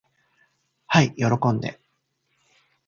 [0.87, 1.79] はい喜んで。